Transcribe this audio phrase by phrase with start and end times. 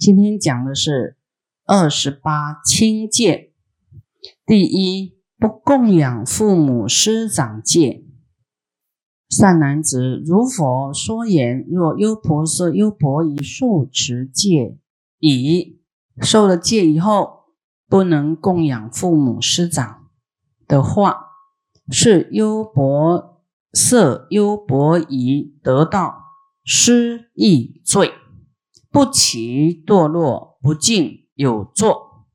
[0.00, 1.18] 今天讲的是
[1.66, 3.52] 二十八轻戒。
[4.46, 8.06] 第一，不供养父母师长戒。
[9.28, 14.78] 善男子，如佛说言：若优婆塞、优婆夷受持戒
[15.18, 15.82] 已，
[16.22, 17.40] 受了戒以后，
[17.86, 20.08] 不能供养父母师长
[20.66, 21.26] 的话，
[21.90, 23.42] 是优婆
[23.74, 26.14] 塞、优婆夷得到
[26.64, 28.10] 失意罪。
[28.90, 32.26] 不起堕落，不敬有作。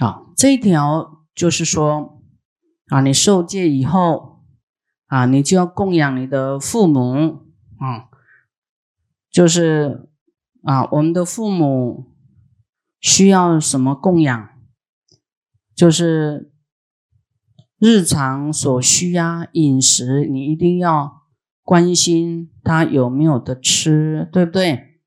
[0.00, 2.22] 好，这一条就是说，
[2.86, 4.42] 啊，你受戒以后，
[5.06, 7.46] 啊，你就要供养你的父母，
[7.78, 8.08] 啊，
[9.30, 10.08] 就是
[10.62, 12.14] 啊，我们的父母
[12.98, 14.48] 需要什么供养，
[15.74, 16.50] 就是
[17.78, 21.21] 日常所需啊，饮食你一定要。
[21.64, 25.00] 关心他有没有的吃，对不对？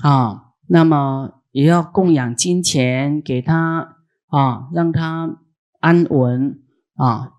[0.00, 3.96] 啊，那么也要供养金钱给他
[4.28, 5.38] 啊，让他
[5.80, 6.62] 安稳
[6.94, 7.32] 啊。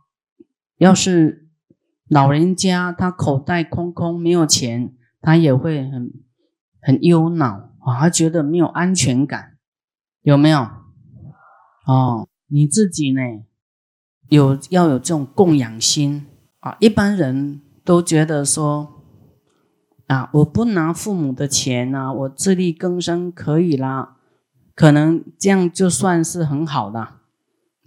[0.78, 1.50] 要是
[2.08, 6.12] 老人家他口袋空空没有钱，他也会很
[6.82, 9.58] 很忧恼啊，他觉得没有安全感，
[10.22, 10.60] 有没有？
[11.88, 13.22] 哦，你自己呢，
[14.28, 16.28] 有要有这种供养心
[16.60, 17.62] 啊，一般人。
[17.90, 19.02] 都觉得说
[20.06, 24.18] 啊，我不拿父母的钱啊，我自力更生可以啦，
[24.76, 27.16] 可能这样就算是很好的，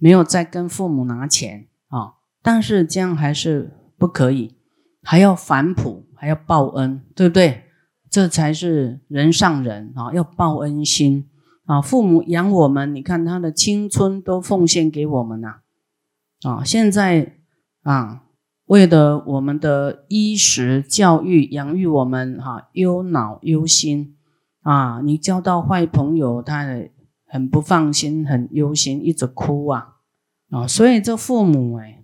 [0.00, 2.14] 没有再跟父母拿钱啊。
[2.42, 4.56] 但是这样还是不可以，
[5.04, 7.66] 还要反哺，还要报恩，对不对？
[8.10, 11.30] 这才是人上人啊，要报恩心
[11.66, 11.80] 啊。
[11.80, 15.60] 父母养我们，你看他的青春都奉献给我们呐，
[16.42, 17.36] 啊，现在
[17.84, 18.21] 啊。
[18.72, 24.16] 为了我们的衣食教育养育我们哈，忧恼忧心
[24.62, 25.02] 啊！
[25.02, 26.66] 你交到坏朋友，他
[27.26, 29.96] 很不放心，很忧心，一直哭啊
[30.48, 30.66] 啊！
[30.66, 32.02] 所以这父母哎，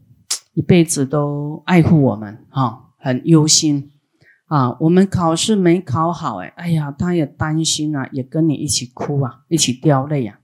[0.53, 3.91] 一辈子都爱护我们哈，很忧心
[4.49, 4.77] 啊！
[4.81, 10.41] 我们考试没考好哎，哎呀，他也担心啊，也跟你一起哭啊，一起掉泪呀。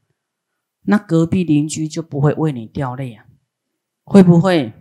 [0.86, 3.26] 那隔壁邻居就不会为你掉泪啊？
[4.04, 4.72] 会不会？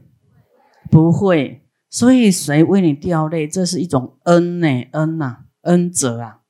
[0.93, 4.67] 不会，所以谁为你掉泪，这是一种恩呢？
[4.91, 6.41] 恩呐，恩泽啊，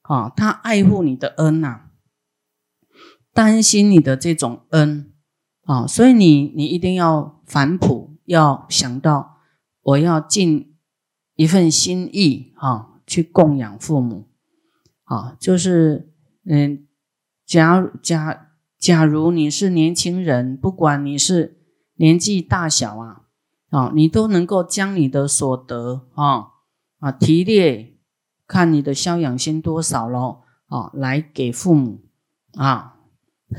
[0.00, 1.90] 啊，他爱护你的恩呐，
[3.34, 5.12] 担心你的这种恩
[5.64, 9.36] 啊，所以你你一定要反哺，要想到
[9.82, 10.74] 我要尽
[11.36, 14.30] 一份心意啊，去供养父母
[15.04, 16.10] 啊，就是
[16.46, 16.86] 嗯，
[17.44, 21.60] 假假假如你是年轻人，不管你是
[21.96, 23.20] 年纪大小啊。
[23.74, 26.46] 啊，你都能够将你的所得啊
[27.00, 27.96] 啊提列，
[28.46, 32.04] 看你的孝养心多少咯，啊，来给父母
[32.56, 32.94] 啊，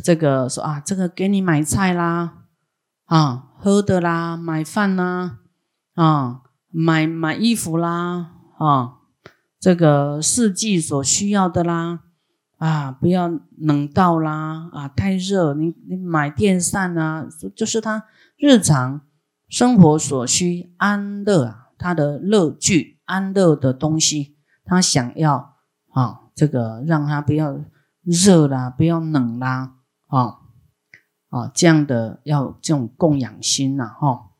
[0.02, 2.46] 这个说啊，这个给你买菜啦，
[3.08, 5.40] 啊，喝的啦，买饭啦，
[5.96, 9.00] 啊，买买衣服啦，啊，
[9.59, 12.00] 这个四季所需要的啦，
[12.58, 13.28] 啊，不要
[13.58, 18.06] 冷到啦，啊，太热，你你买电扇啊，就是他
[18.38, 19.02] 日常。
[19.47, 25.56] 生活所需安乐啊，他的乐具安乐的东西，他想要
[25.89, 27.63] 啊，这个让他不要
[28.03, 29.75] 热啦，不要冷啦，
[30.07, 30.39] 啊
[31.29, 34.31] 啊，这样的要这种供养心呐，哈。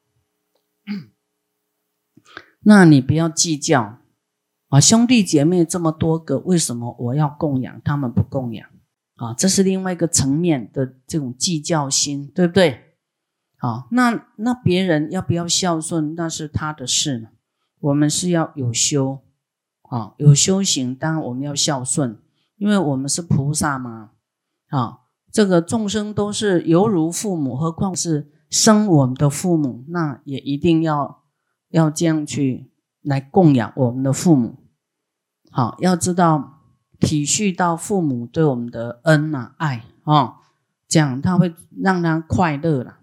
[2.68, 4.00] 那你不要计较
[4.70, 8.68] 啊，兄弟姐妹这么多个，为什么我要供养他们不供养
[9.16, 9.34] 啊？
[9.36, 12.85] 这是另外一个层面的这种计较心，对不对？
[13.58, 17.30] 啊，那那别人要不要孝顺，那是他的事呢。
[17.80, 19.22] 我们是要有修，
[19.90, 22.20] 啊，有修行，当然我们要孝顺，
[22.58, 24.12] 因为我们是菩萨嘛。
[24.70, 25.00] 啊，
[25.32, 31.24] 这个众生都是犹如父母，何况是生我们的父母，那也一定要
[31.70, 34.58] 要这样去来供养我们的父母。
[35.52, 36.62] 好，要知道
[37.00, 40.38] 体恤到父母对我们的恩呐爱啊，
[40.88, 42.98] 这样他会让他快乐了。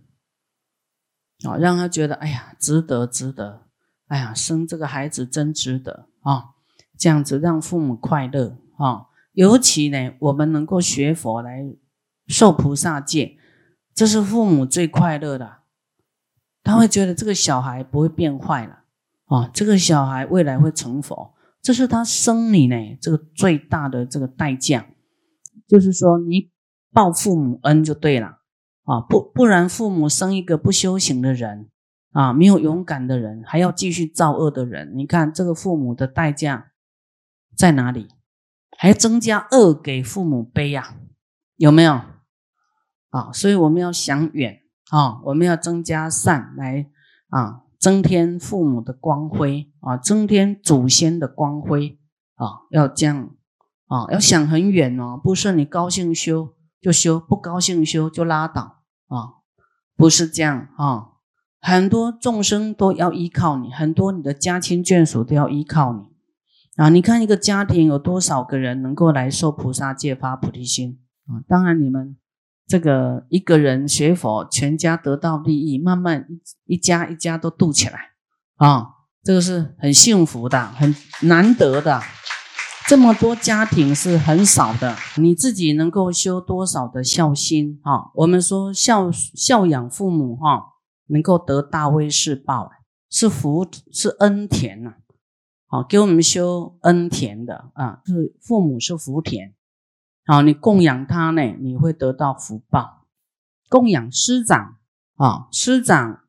[1.45, 3.63] 啊，让他觉得哎呀，值得，值得，
[4.09, 6.51] 哎呀，生这个孩子真值得啊！
[6.99, 11.75] 这样子让父母快乐啊，尤其呢，我们能够学佛来
[12.29, 13.37] 受菩萨戒，
[13.95, 15.59] 这是父母最快乐的。
[16.63, 18.85] 他会觉得这个小孩不会变坏了
[19.25, 24.87] 啊，这个小孩未来会成佛，这是他生你呢这个最大的这个代价，
[25.67, 26.51] 就是说你
[26.93, 28.42] 报父母恩就对了。
[28.93, 31.71] 啊，不不然，父母生一个不修行的人，
[32.11, 36.73] 啊，没有勇敢的人，还要继续造恶的人，你看这个父母的代价
[37.57, 38.09] 在哪里？
[38.77, 40.97] 还增加恶给父母背呀？
[41.57, 42.03] 有没有？
[43.09, 44.61] 啊，所以我们要想远
[44.91, 46.87] 啊，我们要增加善来
[47.31, 51.99] 啊，增添父母的光辉啊，增添祖先的光辉
[52.35, 53.31] 啊，要这样
[53.87, 58.82] 啊，要想很远哦，不是你高兴修就修，不高兴修就拉倒
[59.15, 59.45] 啊，
[59.97, 61.09] 不是这样啊。
[61.61, 66.01] 很多众生都要依靠你，很多你的家亲眷属都要依靠你
[66.75, 66.89] 啊！
[66.89, 71.39] 你看一个家庭有多少个人能够来受菩萨戒发菩提心啊？
[71.47, 72.17] 当然，你们
[72.67, 76.27] 这个一个人学佛，全家得到利益，慢慢
[76.65, 78.11] 一家一家都度起来
[78.57, 78.89] 啊！
[79.23, 82.03] 这个是很幸福的，很难得的。
[82.93, 88.11] 这么多家庭是很少的，你自己能够修多少的孝心啊？
[88.17, 90.75] 我们说孝孝养父母哈。
[91.07, 92.71] 能够得大威士报，
[93.09, 94.97] 是福是恩田呐，
[95.67, 99.55] 好给我们修恩田的啊，是父母是福田，
[100.27, 103.07] 好你供养他呢，你会得到福报。
[103.71, 104.77] 供养师长
[105.17, 106.21] 啊，师长，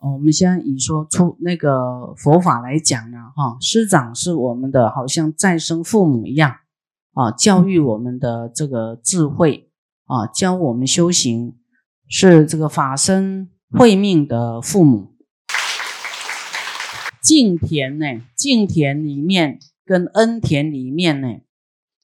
[0.00, 6.56] 我们现在以说出那个佛法来讲呢，哈，师长是我们的好像再生父母一样
[7.14, 9.70] 啊，教育我们的这个智慧
[10.04, 11.56] 啊，教我们修行，
[12.08, 13.50] 是这个法身。
[13.68, 15.16] 慧命的父母，
[17.20, 18.22] 敬田呢？
[18.36, 21.28] 敬田里面跟恩田里面呢？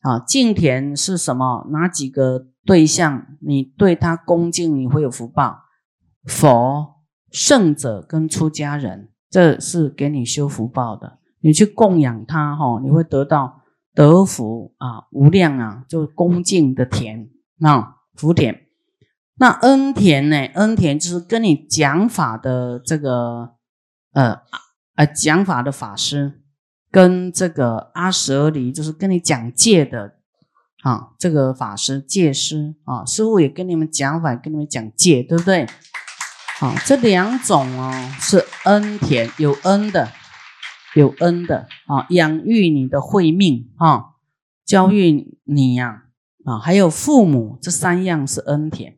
[0.00, 1.68] 啊，敬田是什么？
[1.70, 3.38] 哪几个对象？
[3.40, 5.60] 你对他恭敬，你会有福报。
[6.24, 6.96] 佛、
[7.32, 11.18] 圣者跟出家人，这是给你修福报的。
[11.40, 13.62] 你去供养他，哈，你会得到
[13.94, 17.28] 德福啊，无量啊，就恭敬的田
[17.60, 18.60] 啊，福田。
[19.36, 20.36] 那恩田呢？
[20.54, 23.54] 恩田就是跟你讲法的这个
[24.12, 24.40] 呃
[24.94, 26.42] 呃讲法的法师，
[26.90, 30.16] 跟这个阿舍离就是跟你讲戒的
[30.84, 35.66] 啊，这个法师戒师啊，师傅也跟你们讲法，跟你们讲戒，对不对？
[36.62, 40.12] 啊，这两种哦是恩田，有恩的，
[40.94, 44.10] 有恩的啊，养育你的慧命啊，
[44.64, 46.04] 教育你呀
[46.44, 48.96] 啊，还有父母这三样是恩田。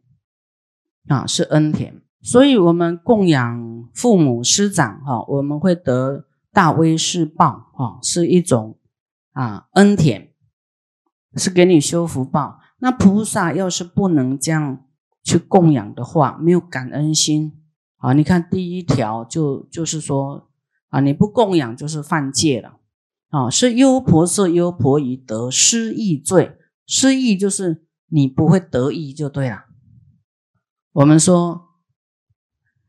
[1.09, 8.79] 啊，是恩田，所以我们供养父母师长哈，我们会得大威士报哈，是一种
[9.33, 10.31] 啊恩田，
[11.37, 12.61] 是给你修福报。
[12.79, 14.85] 那菩萨要是不能这样
[15.25, 17.61] 去供养的话，没有感恩心
[17.97, 18.13] 啊。
[18.13, 20.51] 你看第一条就就是说
[20.91, 22.79] 啊，你不供养就是犯戒了
[23.31, 26.57] 啊，是优婆塞优婆夷得失意罪，
[26.87, 29.65] 失意就是你不会得意就对了。
[30.93, 31.71] 我们说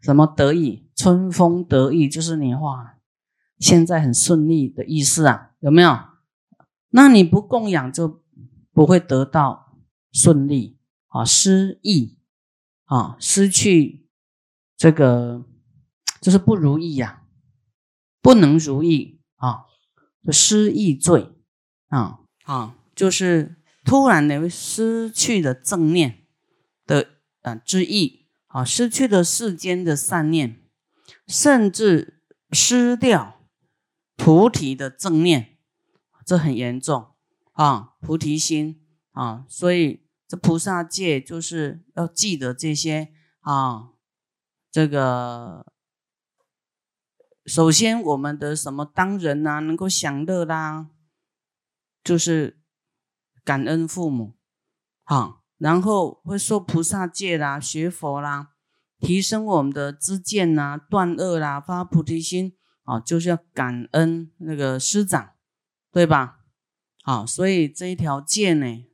[0.02, 0.84] 什么得意？
[0.96, 2.98] 春风得意就是你话，
[3.60, 5.52] 现在很顺利的意思啊？
[5.60, 5.98] 有没有？
[6.90, 8.22] 那你不供养就
[8.72, 9.78] 不会得到
[10.12, 10.78] 顺利
[11.08, 12.18] 啊，失意
[12.86, 14.08] 啊，失去
[14.76, 15.46] 这个
[16.22, 17.24] 就是不如意呀，
[18.22, 19.66] 不能如意啊，
[20.24, 21.34] 就失意罪
[21.90, 26.26] 啊啊，就是突然的失去了正念
[26.86, 27.12] 的。
[27.46, 30.64] 啊，之意啊，失去了世间的善念，
[31.28, 33.48] 甚至失掉
[34.16, 35.60] 菩提的正念，
[36.26, 37.10] 这很严重
[37.52, 43.92] 啊，菩提心啊，所以这菩萨戒就是要记得这些啊，
[44.72, 45.72] 这个
[47.46, 50.90] 首先我们的什么当人呐，能够享乐啦，
[52.04, 52.60] 就是
[53.44, 54.36] 感恩父母
[55.04, 55.42] 啊。
[55.58, 58.50] 然后会受菩萨戒啦，学佛啦，
[59.00, 65.36] 提升我们的知见呐，断恶啦，发菩提心啊，就是要感恩那个师长，
[65.94, 66.40] 对吧？
[67.04, 68.86] 好，所以这一条戒呢，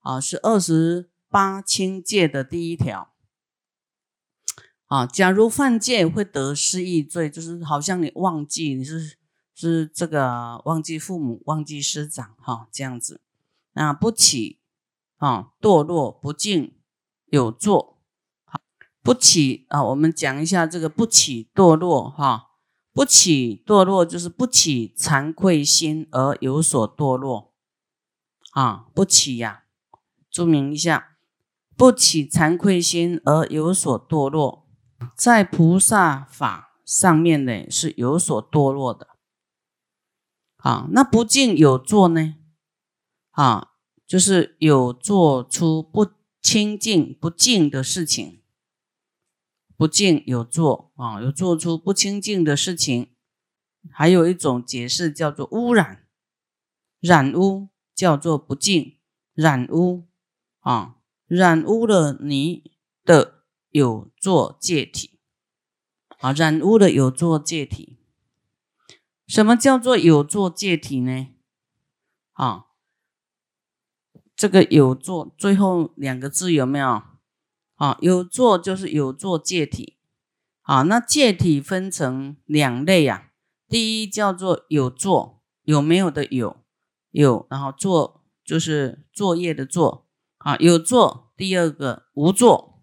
[0.00, 3.12] 啊，是二十八轻戒的第一条。
[4.86, 9.16] 啊，假如犯戒会得失忆罪，就是好像你忘记你是
[9.54, 13.20] 是这个忘记父母，忘记师长，哈，这样子，
[13.72, 14.58] 那不起。
[15.20, 16.78] 啊，堕落不敬
[17.26, 18.00] 有作，
[19.02, 19.84] 不起啊！
[19.84, 22.52] 我们讲一下这个不起堕落哈，
[22.94, 27.52] 不起堕落就是不起惭愧心而有所堕落
[28.52, 29.59] 啊，不起呀，
[30.30, 31.16] 注明一下，
[31.76, 34.66] 不起惭愧心而有所堕落，
[35.16, 39.08] 在菩萨法上面呢是有所堕落的
[40.56, 40.88] 啊。
[40.92, 42.36] 那不敬有作呢？
[43.30, 43.66] 啊。
[44.10, 46.04] 就是有做出不
[46.42, 48.42] 清净、不净的事情，
[49.76, 53.14] 不净有做啊，有做出不清净的事情。
[53.92, 56.08] 还有一种解释叫做污染、
[56.98, 58.98] 染污、叫做不净
[59.32, 60.08] 染污
[60.60, 62.70] 啊，染污了你
[63.04, 65.18] 的有作界体
[66.18, 67.98] 啊，染污了有作界体。
[69.26, 71.28] 什么叫做有作界体呢？
[72.32, 72.66] 啊，
[74.34, 77.02] 这个有作最后两个字有没有？
[77.76, 79.96] 啊，有作就是有作界体。
[80.62, 83.32] 啊，那界体分成两类呀。
[83.68, 86.62] 第一叫做有作，有没有的有，
[87.12, 90.08] 有，然后作就是作业的作。
[90.40, 91.32] 啊，有作。
[91.36, 92.82] 第二个无作。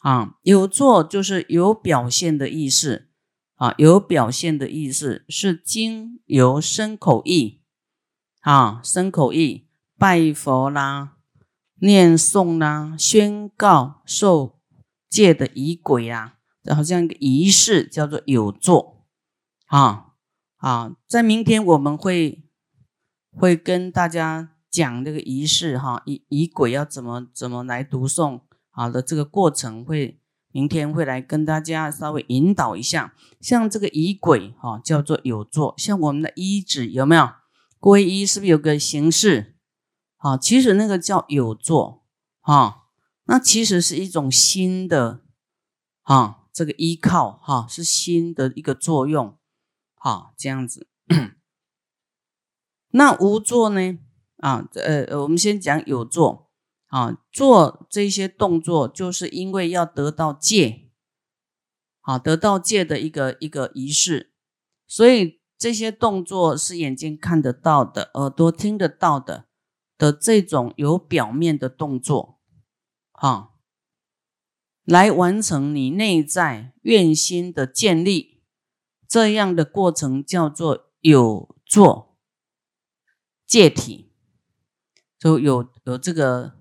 [0.00, 3.08] 啊，有作就是有表现的意思。
[3.56, 7.62] 啊，有表现的意思是经由身口意。
[8.40, 9.68] 啊，身口意
[9.98, 11.16] 拜佛啦、
[11.82, 14.58] 念诵啦、宣告受
[15.10, 16.38] 戒的仪轨啊，
[16.74, 19.04] 好像一个仪式叫做有作
[19.66, 20.12] 啊
[20.56, 22.48] 啊，在明天我们会
[23.30, 30.20] 会跟大家讲这个仪式哈，仪仪轨要怎么怎么来读诵好的这个过程会，
[30.52, 37.28] 明天会来跟大家稍微引导一下，像这个仪轨哈叫做有座，像我们的衣指有没有？
[37.80, 39.56] 皈依是不是有个形式？
[40.18, 42.04] 啊，其实那个叫有座，
[42.42, 42.82] 啊，
[43.24, 45.22] 那其实是一种新的，
[46.02, 49.38] 啊，这个依靠，哈，是新的一个作用，
[49.94, 50.88] 好，这样子。
[52.92, 53.98] 那无座呢？
[54.40, 56.50] 啊，呃，我们先讲有做，
[56.88, 60.90] 啊，做这些动作，就是因为要得到戒，
[62.00, 64.34] 好，得到戒的一个一个仪式，
[64.86, 65.40] 所以。
[65.60, 69.44] 这些动作是眼睛看得到的，耳朵听得到的
[69.98, 72.40] 的这种有表面的动作，
[73.12, 73.50] 啊，
[74.84, 78.40] 来完成你内在愿心的建立，
[79.06, 82.16] 这样的过程叫做有做
[83.46, 84.09] 戒体，
[85.20, 86.54] 就有有这个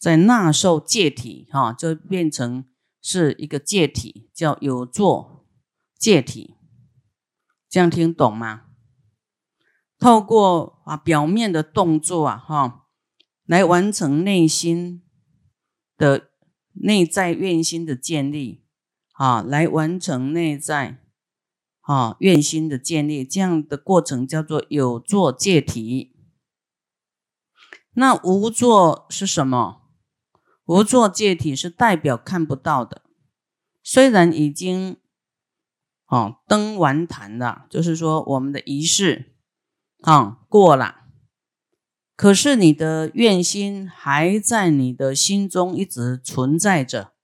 [0.00, 2.64] 在纳受戒体，哈，就变成
[3.00, 5.46] 是一个戒体，叫有作
[5.96, 6.56] 戒体。
[7.70, 8.62] 这样听懂吗？
[9.96, 12.86] 透过啊表面的动作啊哈，
[13.46, 15.04] 来完成内心
[15.96, 16.30] 的
[16.72, 18.64] 内在愿心的建立
[19.12, 20.98] 啊，来完成内在
[21.82, 26.13] 啊愿心的建立，这样的过程叫做有作戒体。
[27.94, 29.82] 那无作是什么？
[30.66, 33.02] 无作戒体是代表看不到的，
[33.82, 34.96] 虽然已经。
[36.06, 39.34] 哦，登完坛了，就是说我们的仪式
[40.02, 41.06] 啊过了，
[42.14, 47.14] 可是你的愿心还在你的心中一直存在着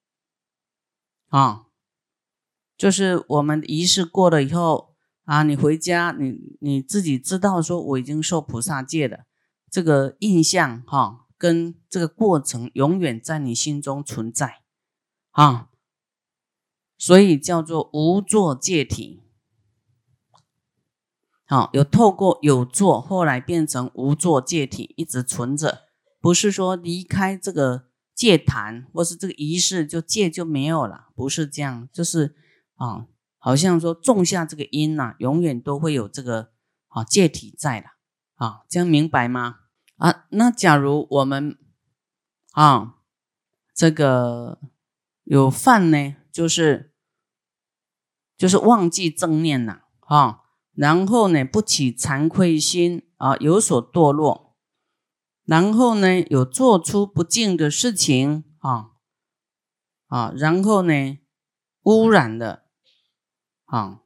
[1.29, 1.67] 啊。
[2.77, 9.27] 就是我们仪式过了以后啊，你回家，你你自己知道说我已经受菩萨戒了，
[9.71, 14.63] 这个印象哈，跟这个过程永远在你心中存在
[15.31, 15.69] 啊。
[16.99, 19.23] 所以叫做无作界体，
[21.47, 25.85] 好，有透过有作，后来变成无作界体，一直存着，
[26.21, 32.37] 不是说离开这个戒坛或是这个仪式就戒就没有了，不是这样，就是
[32.75, 33.07] 啊，
[33.39, 36.51] 好像说种下这个因呐，永远都会有这个
[36.89, 37.87] 啊戒体在的
[38.41, 39.61] 啊，这样明白吗？
[39.99, 41.57] 啊，那假如我们
[42.53, 42.97] 啊
[43.75, 44.59] 这个
[45.25, 46.89] 有犯呢，就是。
[48.41, 50.41] 就是忘记正念了啊，
[50.73, 54.57] 然后呢不起惭愧心啊，有所堕落，
[55.45, 58.93] 然后呢有做出不敬的事情啊
[60.07, 61.19] 啊，然后呢
[61.83, 62.65] 污染了
[63.67, 64.01] 啊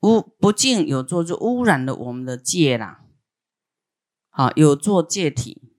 [0.00, 3.04] 污不敬有做就污染了我们的戒啦，
[4.40, 5.72] 啊有做戒体，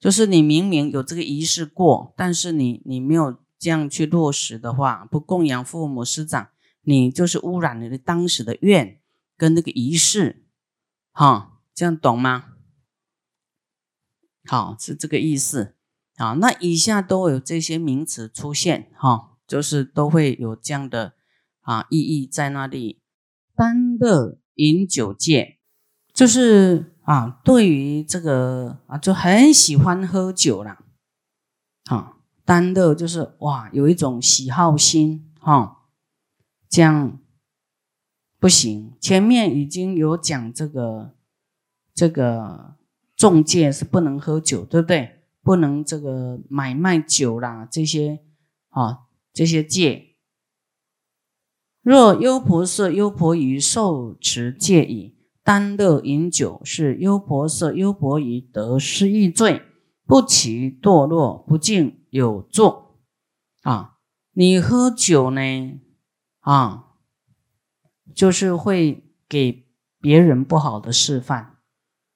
[0.00, 3.38] 就是你明明有这个仪式过，但是你你没有。
[3.60, 6.50] 这样去落实的话，不供养父母师长，
[6.82, 9.00] 你就是污染你的当时的愿
[9.36, 10.46] 跟那个仪式，
[11.10, 12.52] 哈，这样懂吗？
[14.44, 15.74] 好，是这个意思。
[16.16, 21.14] 好，那以下都有这些名词出现，哈，就是都会有这样的
[21.62, 23.02] 啊意义在那里。
[23.56, 25.58] 单的饮酒戒，
[26.14, 30.76] 就是啊，对于这个啊，就很喜欢喝酒了，
[31.86, 32.16] 啊。
[32.44, 35.84] 单乐就是哇，有一种喜好心哈，
[36.68, 37.18] 这样
[38.38, 38.92] 不行。
[39.00, 41.14] 前面已经有讲这个
[41.94, 42.76] 这个
[43.16, 45.22] 中介是不能喝酒，对不对？
[45.42, 48.20] 不能这个买卖酒啦，这些
[48.68, 50.16] 啊这些戒。
[51.82, 55.17] 若优婆塞、优婆夷受持戒已，
[55.48, 59.62] 单乐饮酒，是优婆塞、优婆夷得失意罪，
[60.04, 62.98] 不起堕落，不敬有作。
[63.62, 63.94] 啊，
[64.34, 65.40] 你喝酒呢？
[66.40, 66.88] 啊，
[68.14, 69.66] 就是会给
[70.02, 71.54] 别人不好的示范。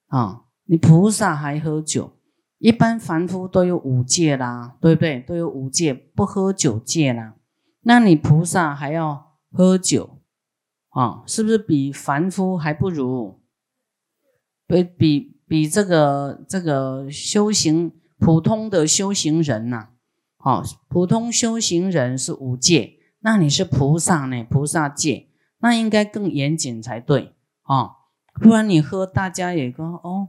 [0.09, 2.12] 啊，你菩萨还喝酒？
[2.59, 5.21] 一般凡夫都有五戒啦，对不对？
[5.21, 7.37] 都有五戒，不喝酒戒啦。
[7.81, 10.19] 那你菩萨还要喝酒？
[10.93, 13.41] 啊，是不是比凡夫还不如？
[14.67, 19.89] 比比比这个这个修行普通的修行人呐，
[20.39, 24.45] 好，普通修行人是五戒，那你是菩萨呢？
[24.45, 27.91] 菩萨戒那应该更严谨才对啊，
[28.35, 30.29] 不然你喝，大家也跟哦，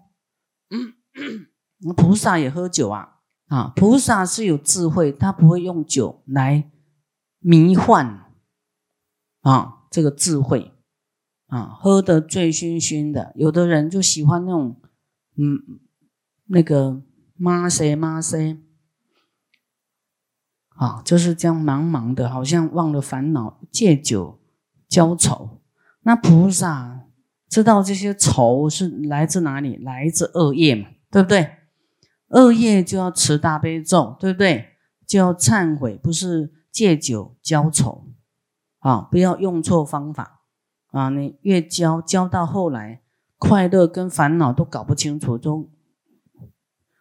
[1.95, 6.71] 菩萨也喝酒啊啊，菩萨是有智慧，他不会用酒来
[7.39, 8.31] 迷幻
[9.41, 9.79] 啊。
[9.93, 10.71] 这个智慧
[11.45, 14.81] 啊，喝得醉醺醺的，有的人就喜欢那种，
[15.37, 15.61] 嗯，
[16.47, 17.03] 那个
[17.35, 18.57] 妈塞妈塞，
[20.69, 24.39] 啊，就是这样茫茫的，好像忘了烦恼，借酒
[24.89, 25.61] 浇愁。
[26.01, 27.03] 那菩萨
[27.47, 29.75] 知道这些愁是来自哪里？
[29.75, 31.57] 来自恶业嘛，对不对？
[32.29, 34.69] 恶业就要持大悲咒，对不对？
[35.05, 38.07] 就要忏悔，不是借酒浇愁。
[38.83, 40.43] 啊，不要用错方法
[40.87, 41.09] 啊！
[41.09, 43.01] 你越教教到后来，
[43.37, 45.71] 快乐跟烦恼都搞不清楚，都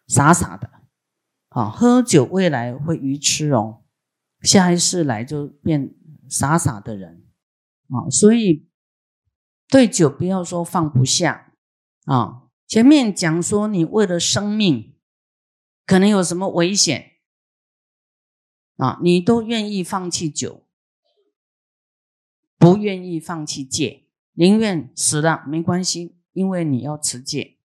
[0.07, 0.69] 傻傻的。
[1.49, 3.83] 啊，喝酒未来会愚痴哦，
[4.41, 5.93] 下一世来就变
[6.29, 7.27] 傻傻的人
[7.89, 8.09] 啊！
[8.09, 8.69] 所以
[9.67, 11.53] 对酒不要说放不下
[12.05, 12.43] 啊。
[12.65, 14.95] 前面讲说你为了生命，
[15.85, 17.17] 可能有什么危险
[18.77, 20.62] 啊，你都愿意放弃酒。
[22.63, 24.05] 不愿意放弃戒，
[24.35, 27.57] 宁愿死了没关系，因为你要持戒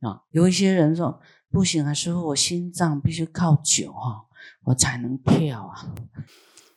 [0.00, 0.24] 啊。
[0.32, 1.18] 有一些人说
[1.50, 4.26] 不行啊，师傅，我心脏必须靠酒哈，
[4.64, 5.94] 我才能跳啊。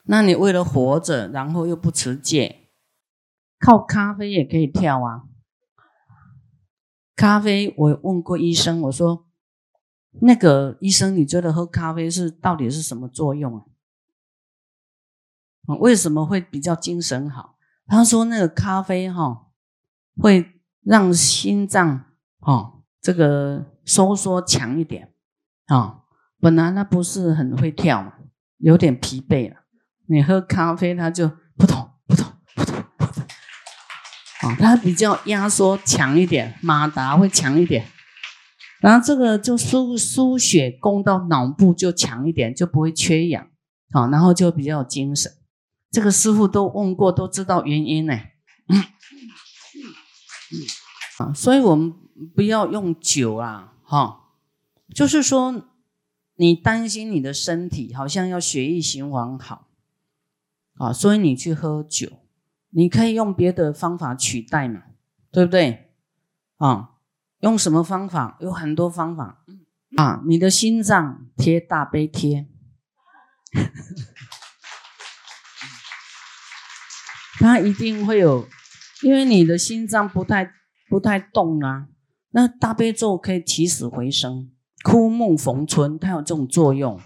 [0.06, 2.69] 那你为了活着，然后又不持戒，
[3.60, 5.23] 靠咖啡也可以跳啊。
[7.17, 9.28] 咖啡，我问过医生，我说
[10.21, 13.65] 那个医生，你觉得喝咖啡是到底是什么作用啊？
[15.80, 17.50] 为什么会比较精神好？
[17.91, 19.47] 他说那个咖啡哈
[20.15, 22.06] 会让心脏
[22.39, 25.12] 哈这个收缩强一点
[25.65, 25.97] 啊。
[26.39, 28.13] 本来他不是很会跳嘛，
[28.60, 29.58] 有点疲惫了。
[30.08, 31.27] 你喝咖啡，他就
[31.58, 33.23] 扑通扑通扑通扑通
[34.39, 37.86] 啊，它比较压缩强一点，马达会强一点，
[38.80, 43.49] 然后这个就输输血供到脑部就强一点，就不会缺氧
[43.91, 45.34] 啊，然后就比较有精神。
[45.91, 48.17] 这个师傅都问过，都知道原因呢。
[51.17, 51.93] 啊，所以我们
[52.34, 54.32] 不要用酒啊，哈，
[54.95, 55.67] 就是说
[56.36, 59.67] 你担心你的身体好像要血液循环好，
[60.77, 62.10] 啊，所以你去喝酒，
[62.69, 64.82] 你可以用别的方法取代嘛，
[65.32, 65.91] 对不对？
[66.58, 66.91] 啊，
[67.41, 68.38] 用什么方法？
[68.39, 69.43] 有很多方法
[69.97, 72.47] 啊，你的心脏贴大悲贴。
[77.41, 78.47] 它一定会有，
[79.01, 80.54] 因为你的心脏不太
[80.88, 81.88] 不太动啊。
[82.30, 84.51] 那大悲咒可以起死回生，
[84.84, 87.01] 枯木逢春，它有这种作用。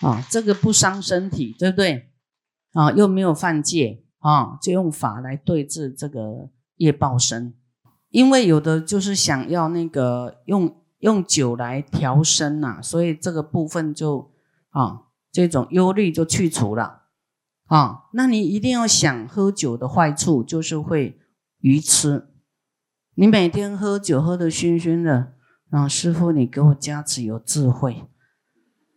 [0.00, 2.10] 啊，这个不伤身体，对不对？
[2.72, 7.54] 啊，又没有犯戒啊，就用法来对治这个业报身。
[8.08, 14.32] 因为有的就是想要那个用用酒来调身呐，所以这个部分就
[14.70, 15.02] 啊。
[15.32, 17.04] 这种忧虑就去除了
[17.64, 18.04] 啊！
[18.12, 21.18] 那你一定要想喝酒的坏处，就是会
[21.60, 22.28] 愚痴。
[23.14, 25.34] 你每天喝酒喝得醺醺的，
[25.70, 28.04] 然后师傅你给我加持有智慧，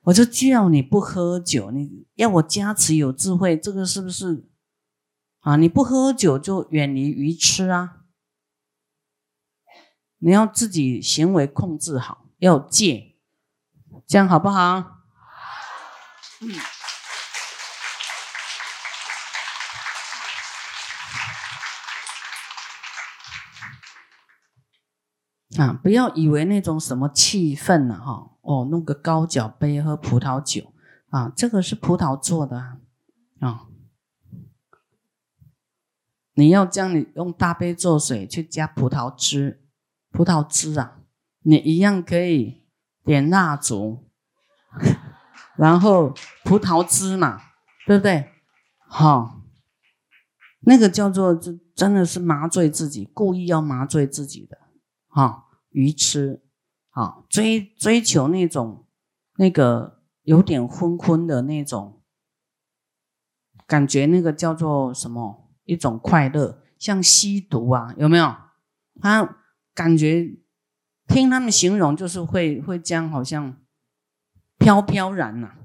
[0.03, 4.49] 我就叫你不喝酒，你要我加持有智慧，这个是不是
[5.39, 5.55] 啊？
[5.55, 8.01] 你不喝酒就远离愚痴啊！
[10.17, 13.15] 你要自己行为控制好，要戒，
[14.05, 14.94] 这样好不好？
[25.57, 30.73] 啊，不要以为那种什么气氛呢，哈，哦，弄个高脚杯喝葡萄酒
[31.09, 32.77] 啊，这个是葡萄做的
[33.39, 33.67] 啊。
[36.33, 39.63] 你要将你用大杯做水去加葡萄汁，
[40.11, 40.99] 葡萄汁啊，
[41.43, 42.65] 你一样可以
[43.05, 44.09] 点蜡烛。
[45.57, 46.13] 然后
[46.43, 47.41] 葡萄汁嘛，
[47.85, 48.29] 对不对？
[48.87, 49.41] 好，
[50.61, 54.57] 那个叫做真真的是麻醉自己，故意要麻醉自己的，
[55.07, 56.43] 哈，愚痴，
[56.91, 58.85] 啊，追追求那种
[59.37, 62.01] 那个有点昏昏的那种
[63.67, 65.43] 感觉，那个叫做什么？
[65.65, 68.35] 一种快乐，像吸毒啊，有没有？
[69.01, 69.37] 他
[69.73, 70.37] 感觉
[71.07, 73.57] 听他们形容，就是会会这样，好像
[74.57, 75.55] 飘飘然呐，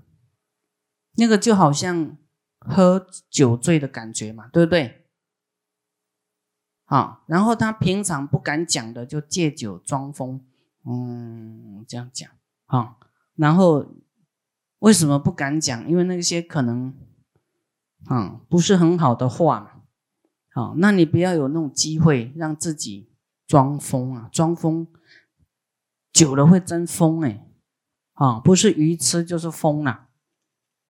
[1.17, 2.17] 那个就好像。
[2.63, 5.07] 喝酒醉的感觉嘛，对不对？
[6.85, 10.45] 好，然后他平常不敢讲的，就借酒装疯，
[10.85, 12.31] 嗯，这样讲
[12.67, 12.99] 啊。
[13.35, 13.87] 然后
[14.81, 15.89] 为什么不敢讲？
[15.89, 16.95] 因为那些可能，
[18.05, 19.85] 啊，不是很好的话嘛。
[20.53, 23.11] 好，那你不要有那种机会让自己
[23.47, 24.87] 装疯啊，装疯
[26.13, 27.50] 久了会真疯哎。
[28.21, 30.09] 啊，不是鱼吃就是疯了。